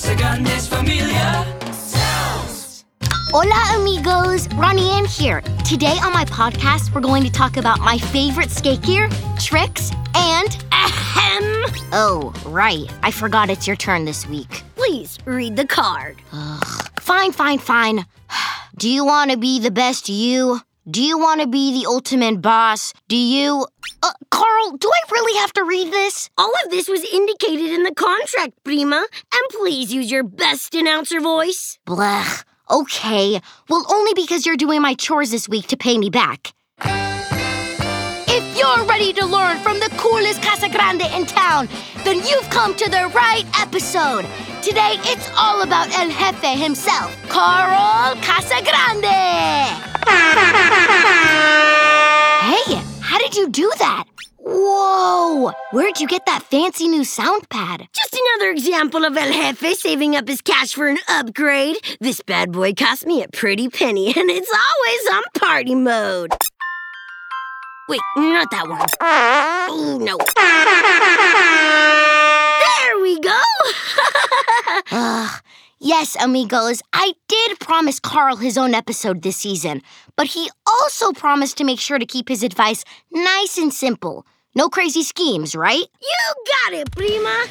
[0.00, 2.86] Casagrande's familia sounds.
[3.28, 4.48] Hola, amigos.
[4.54, 5.42] Ronnie Anne here.
[5.68, 10.56] Today on my podcast, we're going to talk about my favorite skate gear, tricks, and
[10.72, 11.66] ahem.
[11.92, 12.90] Oh, right.
[13.02, 14.62] I forgot it's your turn this week.
[14.74, 16.16] Please read the card.
[16.98, 18.06] Fine, fine, fine.
[18.78, 20.62] Do you want to be the best you?
[20.90, 22.92] Do you want to be the ultimate boss?
[23.06, 23.66] Do you.
[24.02, 26.30] Uh, Carl, do I really have to read this?
[26.36, 28.96] All of this was indicated in the contract, Prima.
[28.96, 31.78] And please use your best announcer voice.
[31.86, 32.44] Blech.
[32.70, 33.40] Okay.
[33.68, 36.54] Well, only because you're doing my chores this week to pay me back.
[38.32, 41.68] If you're ready to learn from the coolest Casagrande in town,
[42.04, 44.26] then you've come to the right episode.
[44.62, 49.89] Today, it's all about El Jefe himself, Carl Casagrande.
[52.42, 54.04] Hey, how did you do that?
[54.38, 55.52] Whoa!
[55.72, 57.86] Where'd you get that fancy new sound pad?
[57.92, 61.76] Just another example of El Jefe saving up his cash for an upgrade.
[62.00, 66.32] This bad boy cost me a pretty penny, and it's always on party mode.
[67.88, 68.86] Wait, not that one.
[69.00, 70.16] Oh, no.
[72.60, 73.40] There we go.
[74.92, 75.42] Ugh.
[75.82, 79.80] Yes, amigos, I did promise Carl his own episode this season,
[80.14, 84.26] but he also promised to make sure to keep his advice nice and simple.
[84.54, 85.86] No crazy schemes, right?
[86.02, 87.46] you got it, Prima.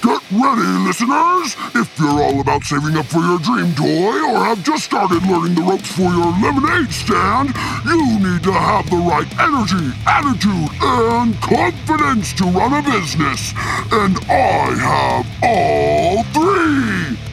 [0.00, 1.56] Get ready, listeners!
[1.74, 5.56] If you're all about saving up for your dream toy or have just started learning
[5.56, 7.52] the ropes for your lemonade stand,
[7.84, 13.52] you need to have the right energy, attitude, and confidence to run a business.
[13.92, 16.83] And I have all three!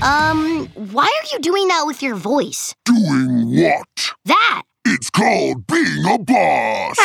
[0.02, 2.74] Um, why are you doing that with your voice?
[2.86, 4.14] Doing what?
[4.26, 4.64] That!
[4.86, 6.96] It's called being a boss!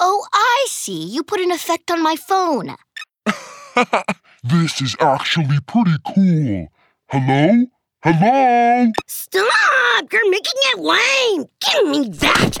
[0.00, 1.02] Oh, I see.
[1.02, 2.76] You put an effect on my phone.
[4.44, 6.68] This is actually pretty cool.
[7.08, 7.66] Hello?
[8.04, 8.92] Hello?
[9.08, 10.12] Stop!
[10.12, 11.46] You're making it lame!
[11.58, 12.58] Give me that!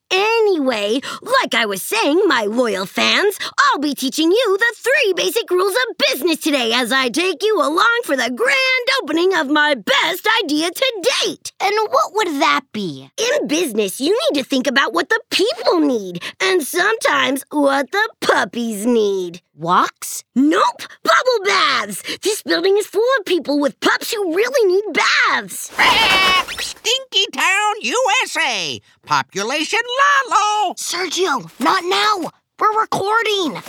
[0.10, 5.50] anyway, like I was saying, my loyal fans, I'll be teaching you the three basic
[5.50, 9.74] rules of business today as I take you along for the grand opening of my
[9.74, 11.52] best idea to date.
[11.60, 13.10] And what would that be?
[13.16, 18.08] In business, you need to think about what the people need, and sometimes what the
[18.20, 19.42] puppies need.
[19.54, 20.24] Walks?
[20.34, 20.82] Nope!
[21.02, 22.02] Bubble baths!
[22.22, 25.70] This building is full of people with pups who really need baths.
[26.60, 28.80] Stinky Town, USA.
[29.04, 29.80] Population
[30.30, 30.74] Lalo.
[30.74, 32.30] Sergio, not now.
[32.58, 33.56] We're recording.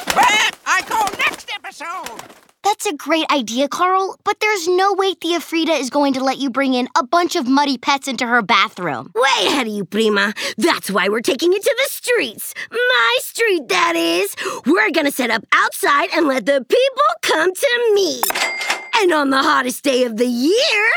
[0.65, 2.40] I call next episode.
[2.63, 6.37] That's a great idea, Carl, but there's no way Tia Frida is going to let
[6.37, 9.11] you bring in a bunch of muddy pets into her bathroom.
[9.15, 10.33] Way ahead of you, Prima.
[10.57, 12.53] That's why we're taking it to the streets.
[12.69, 14.35] My street, that is.
[14.65, 18.21] We're gonna set up outside and let the people come to me.
[18.95, 20.91] And on the hottest day of the year,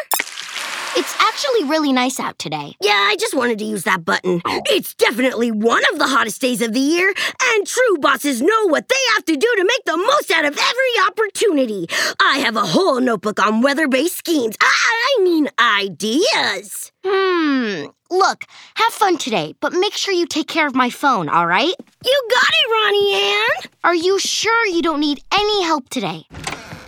[1.44, 2.74] actually really nice out today.
[2.80, 4.40] yeah, I just wanted to use that button.
[4.66, 7.12] It's definitely one of the hottest days of the year,
[7.42, 10.56] and true bosses know what they have to do to make the most out of
[10.58, 11.86] every opportunity.
[12.20, 14.56] I have a whole notebook on weather based schemes.
[14.60, 16.92] I, I mean, ideas.
[17.04, 17.86] Hmm.
[18.10, 18.44] Look,
[18.76, 21.74] have fun today, but make sure you take care of my phone, all right?
[22.04, 23.70] You got it, Ronnie Anne.
[23.82, 26.24] Are you sure you don't need any help today?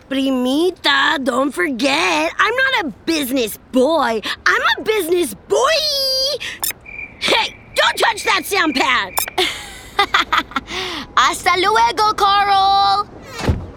[0.08, 4.20] Primita, don't forget, I'm not a business boy.
[4.46, 5.58] I'm a business boy.
[7.18, 9.14] Hey, don't touch that sound pad.
[11.16, 13.08] Hasta luego, Carl!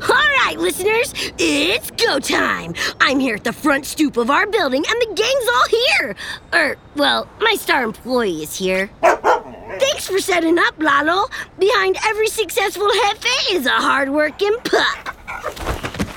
[0.02, 2.76] All right, listeners, it's go time.
[3.02, 6.16] I'm here at the front stoop of our building, and the gang's all here.
[6.54, 8.92] Er, well, my star employee is here.
[9.02, 11.26] Thanks for setting up, Lalo.
[11.58, 15.19] Behind every successful jefe is a hard-working pup.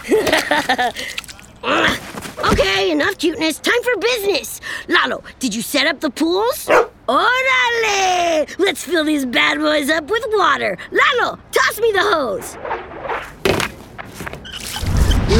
[2.52, 3.60] okay, enough cuteness.
[3.60, 4.60] Time for business.
[4.88, 6.66] Lalo, did you set up the pools?
[7.08, 8.58] Orale!
[8.58, 10.76] Let's fill these bad boys up with water.
[10.90, 12.56] Lalo, toss me the hose.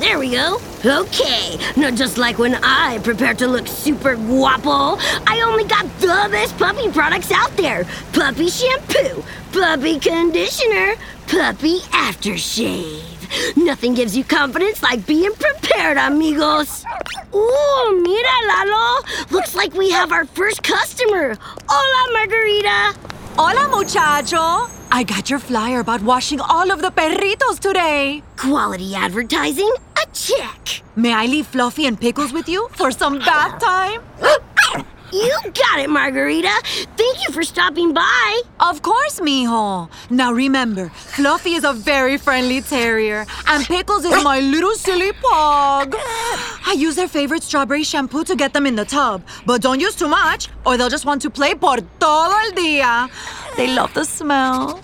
[0.00, 0.58] There we go.
[0.84, 4.98] Okay, not just like when I prepare to look super guapo.
[5.28, 10.94] I only got the best puppy products out there puppy shampoo, puppy conditioner,
[11.28, 13.56] puppy aftershave.
[13.56, 16.84] Nothing gives you confidence like being prepared, amigos.
[17.32, 19.02] Ooh, mira, Lalo.
[19.30, 21.38] Looks like we have our first customer.
[21.68, 22.98] Hola, Margarita.
[23.36, 24.68] Hola, muchacho.
[24.90, 28.22] I got your flyer about washing all of the perritos today.
[28.36, 29.72] Quality advertising?
[30.02, 30.82] A check.
[30.96, 34.00] May I leave Fluffy and Pickles with you for some bath time?
[35.12, 36.48] You got it, Margarita.
[36.96, 38.40] Thank you for stopping by.
[38.60, 39.90] Of course, mijo.
[40.08, 45.94] Now remember, Fluffy is a very friendly terrier, and Pickles is my little silly pug.
[45.98, 49.94] I use their favorite strawberry shampoo to get them in the tub, but don't use
[49.94, 53.10] too much, or they'll just want to play por todo el día.
[53.58, 54.80] They love the smell.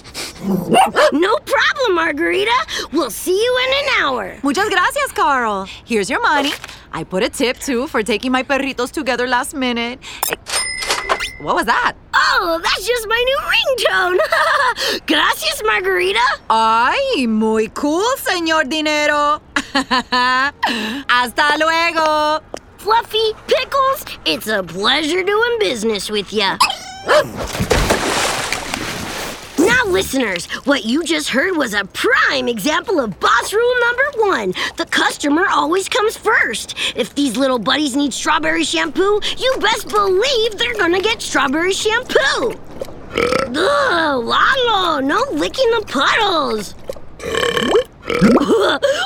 [1.12, 2.52] No problem, Margarita.
[2.92, 4.36] We'll see you in an hour.
[4.42, 5.66] Muchas gracias, Carl.
[5.84, 6.52] Here's your money.
[6.92, 9.98] I put a tip too for taking my perritos together last minute.
[11.40, 11.94] What was that?
[12.14, 14.18] Oh, that's just my new ringtone.
[15.06, 16.18] Gracias, Margarita.
[16.50, 19.40] Ay, muy cool, señor Dinero.
[21.08, 22.42] Hasta luego.
[22.78, 26.56] Fluffy, Pickles, it's a pleasure doing business with ya.
[29.78, 34.54] Now, listeners, what you just heard was a prime example of boss rule number one.
[34.76, 36.74] The customer always comes first.
[36.96, 42.58] If these little buddies need strawberry shampoo, you best believe they're gonna get strawberry shampoo.
[43.54, 46.74] Ugh, Lalo, no licking the puddles.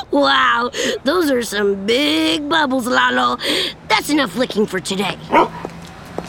[0.11, 0.71] wow,
[1.03, 3.37] those are some big bubbles, Lalo.
[3.89, 5.17] That's enough licking for today.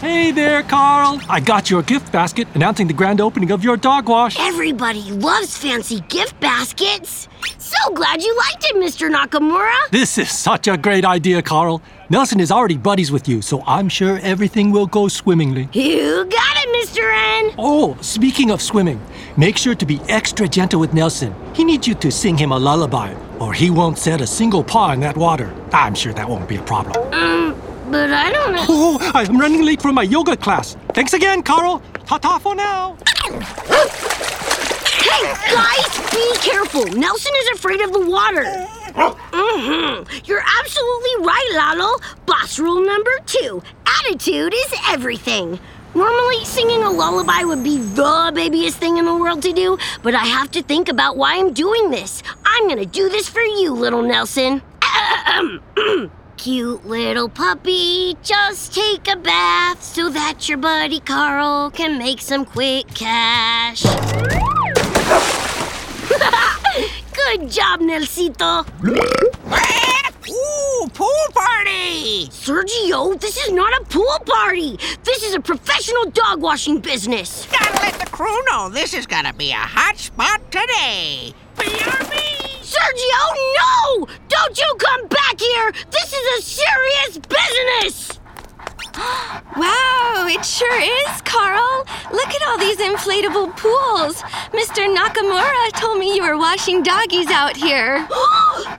[0.01, 1.21] Hey there, Carl.
[1.29, 4.39] I got your gift basket announcing the grand opening of your dog wash.
[4.39, 7.29] Everybody loves fancy gift baskets.
[7.59, 9.11] So glad you liked it, Mr.
[9.11, 9.89] Nakamura.
[9.91, 11.81] This is such a great idea, Carl.
[12.11, 15.69] Nelson is already buddies with you, so I'm sure everything will go swimmingly.
[15.73, 17.03] You got it, Mr.
[17.49, 17.55] N.
[17.57, 19.01] Oh, speaking of swimming,
[19.37, 21.35] make sure to be extra gentle with Nelson.
[21.55, 24.91] He needs you to sing him a lullaby, or he won't set a single paw
[24.93, 25.55] in that water.
[25.73, 26.97] I'm sure that won't be a problem.
[27.15, 27.54] Um,
[27.95, 28.67] but I don't know.
[28.69, 30.77] Oh, I'm running late for my yoga class.
[30.95, 31.81] Thanks again, Carl.
[32.07, 32.97] Ta ta for now.
[34.99, 35.23] Hey,
[35.55, 36.87] guys, be careful.
[36.87, 38.43] Nelson is afraid of the water.
[38.97, 40.09] Mm-hmm.
[40.25, 41.99] You're absolutely right, Lalo.
[42.27, 43.63] Boss rule number two
[44.01, 45.61] attitude is everything.
[45.95, 50.17] Normally, singing a lullaby would be the babiest thing in the world to do, but
[50.17, 52.25] I have to think about why I'm doing this.
[52.45, 54.63] I'm gonna do this for you, little Nelson.
[56.45, 62.45] Cute little puppy, just take a bath so that your buddy Carl can make some
[62.45, 63.83] quick cash.
[67.15, 68.67] Good job, Nelsito.
[70.29, 72.27] Ooh, pool party!
[72.29, 74.79] Sergio, this is not a pool party.
[75.03, 77.49] This is a professional dog washing business.
[77.51, 81.33] Gotta let the crew know this is gonna be a hot spot today.
[81.57, 82.44] BRB!
[82.75, 83.23] Sergio,
[83.61, 84.07] no!
[84.29, 85.73] Don't you come back here!
[85.91, 88.21] This is a serious business!
[89.57, 91.85] Wow, it sure is, Carl.
[92.11, 94.21] Look at all these inflatable pools.
[94.51, 94.93] Mr.
[94.93, 97.99] Nakamura told me you were washing doggies out here.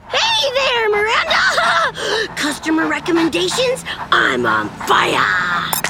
[0.09, 2.35] hey there, Miranda!
[2.35, 3.85] Customer recommendations?
[4.11, 5.84] I'm on fire!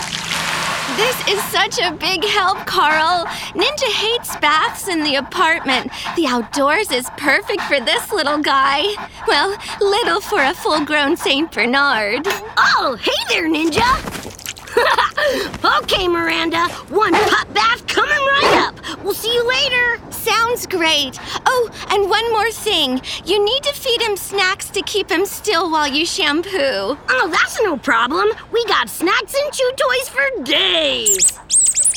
[0.95, 3.25] This is such a big help, Carl.
[3.53, 5.92] Ninja hates baths in the apartment.
[6.15, 8.83] The outdoors is perfect for this little guy.
[9.27, 11.51] Well, little for a full grown St.
[11.51, 12.27] Bernard.
[12.56, 13.83] Oh, hey there, Ninja!
[15.81, 16.69] okay, Miranda.
[16.89, 19.03] One pup bath coming right up.
[19.03, 20.00] We'll see you later.
[20.12, 21.19] Sounds great.
[21.95, 23.01] Oh, and one more thing.
[23.25, 26.50] You need to feed him snacks to keep him still while you shampoo.
[26.57, 28.27] Oh, that's no problem.
[28.51, 31.31] We got snacks and chew toys for days.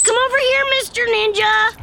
[0.05, 1.05] Come over here, Mr.
[1.07, 1.75] Ninja.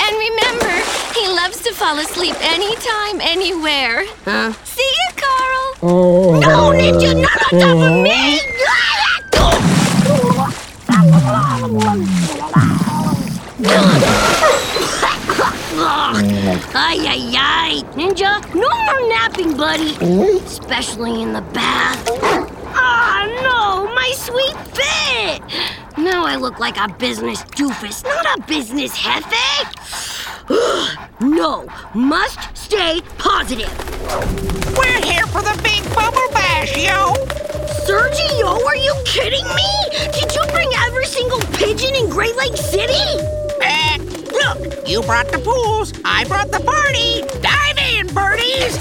[0.00, 0.82] And remember,
[1.14, 4.04] he loves to fall asleep anytime, anywhere.
[4.24, 4.52] Huh?
[4.64, 5.74] See you, Carl.
[5.82, 6.40] Oh.
[6.40, 8.40] No, Ninja, not on top of me!
[16.48, 17.82] Ay, ay, ay.
[17.92, 19.92] Ninja, no more napping, buddy.
[20.46, 22.08] Especially in the bath.
[22.72, 25.42] Ah, no, my sweet fit.
[25.98, 29.36] Now I look like a business doofus, not a business jefe.
[31.20, 33.72] no, must stay positive.
[34.74, 37.12] We're here for the big bubble bash, yo!
[37.84, 39.70] Sergio, are you kidding me?
[40.16, 43.37] Did you bring every single pigeon in Great Lake City?
[44.44, 47.22] Look, you brought the pools, I brought the party.
[47.40, 48.76] Dive in, birdies!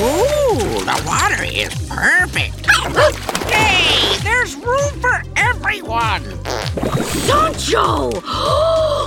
[0.00, 2.66] Ooh, the water is perfect.
[3.50, 6.22] Hey, there's room for everyone.
[7.26, 8.10] Sancho!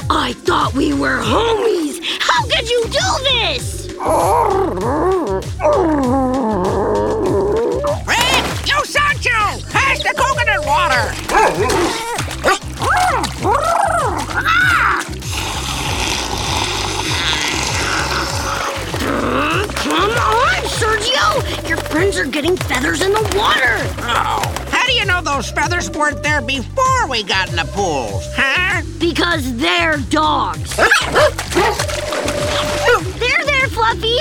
[0.09, 1.99] I thought we were homies.
[2.19, 3.87] How could you do this?
[8.07, 11.93] Red, yo, Sancho, pass the coconut water.
[25.55, 28.81] just weren't there before we got in the pools, huh?
[28.99, 30.75] Because they're dogs.
[33.19, 34.17] there, there, Fluffy.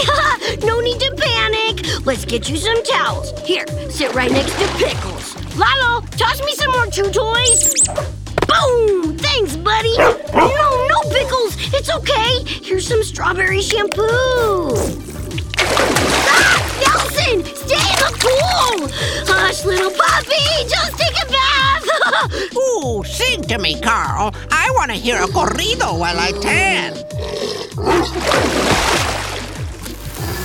[0.66, 2.06] no need to panic.
[2.06, 3.32] Let's get you some towels.
[3.40, 5.34] Here, sit right next to Pickles.
[5.56, 7.74] Lalo, toss me some more chew toys.
[8.46, 9.16] Boom!
[9.18, 9.96] Thanks, buddy.
[9.96, 11.56] No, no, Pickles.
[11.74, 12.44] It's okay.
[12.44, 14.76] Here's some strawberry shampoo.
[15.58, 16.56] Ah!
[16.84, 17.44] Nelson!
[17.44, 18.88] Stay in the pool!
[19.26, 20.68] Hush, little puppy!
[20.68, 21.15] Just take!
[22.56, 24.34] Ooh, sing to me, Carl.
[24.50, 26.94] I want to hear a corrido while I tan.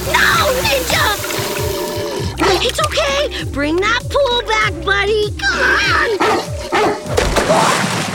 [0.07, 1.05] No, Ninja!
[2.63, 3.45] It's okay.
[3.51, 5.31] Bring that pool back, buddy.
[5.37, 6.17] Come on.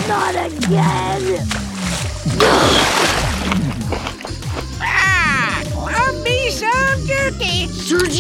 [0.09, 1.47] Not again.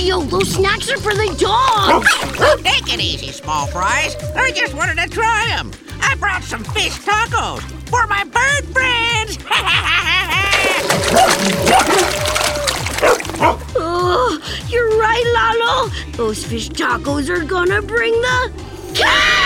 [0.06, 2.06] Those snacks are for the dogs.
[2.38, 4.14] Oh, take it easy, small fries.
[4.36, 5.72] I just wanted to try them.
[6.00, 7.60] I brought some fish tacos
[7.90, 9.36] for my bird friends.
[13.78, 15.90] Oh, you're right, Lalo.
[16.16, 18.52] Those fish tacos are gonna bring the
[18.94, 19.45] cat.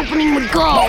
[0.00, 0.88] Opening would go.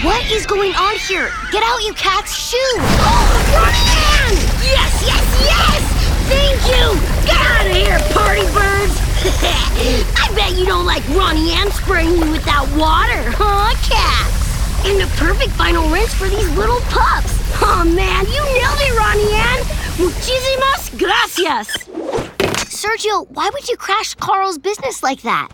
[0.00, 1.28] What is going on here?
[1.52, 2.34] Get out, you cats!
[2.34, 2.56] Shoo!
[2.56, 3.20] Oh,
[3.52, 4.32] Run!
[4.64, 5.80] Yes, yes, yes!
[6.24, 6.96] Thank you!
[7.28, 8.96] Get out of here, party birds!
[10.16, 14.88] I bet you don't like Ronnie Anne spraying you with that water, huh, cats?
[14.88, 17.36] And the perfect final rinse for these little pups.
[17.60, 19.60] Oh man, you nailed it, Ronnie Anne!
[20.00, 21.68] Muchísimas gracias!
[22.72, 25.50] Sergio, why would you crash Carl's business like that?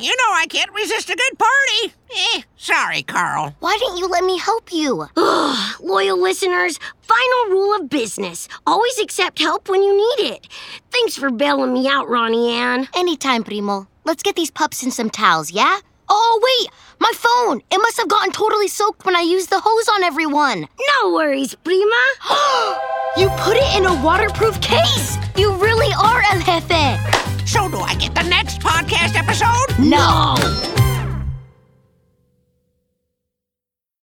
[0.00, 1.94] You know I can't resist a good party.
[2.16, 3.54] Eh, sorry, Carl.
[3.60, 5.06] Why didn't you let me help you?
[5.16, 8.48] Ugh, loyal listeners, final rule of business.
[8.66, 10.48] Always accept help when you need it.
[10.90, 12.88] Thanks for bailing me out, Ronnie Anne.
[12.94, 13.86] Anytime, Primo.
[14.04, 15.78] Let's get these pups in some towels, yeah?
[16.08, 16.70] Oh, wait!
[17.00, 17.60] My phone!
[17.70, 20.66] It must have gotten totally soaked when I used the hose on everyone.
[21.02, 22.04] No worries, Prima.
[23.16, 25.16] You put it in a waterproof case!
[25.36, 27.17] You really are El Jefe!
[27.48, 29.78] So do I get the next podcast episode?
[29.78, 30.77] No!